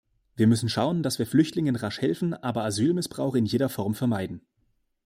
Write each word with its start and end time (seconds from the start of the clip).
Wir 0.35 0.47
müssen 0.47 0.67
schauen, 0.67 1.03
dass 1.03 1.19
wir 1.19 1.27
Flüchtlingen 1.27 1.75
rasch 1.75 2.01
helfen, 2.01 2.33
aber 2.33 2.63
Asylmissbrauch 2.63 3.35
in 3.35 3.45
jeder 3.45 3.69
Form 3.69 3.93
vermeiden. 3.93 4.41